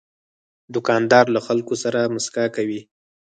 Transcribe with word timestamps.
دوکاندار 0.73 1.25
له 1.35 1.39
خلکو 1.47 1.73
سره 1.83 2.11
مسکا 2.15 2.45
کوي. 2.55 2.81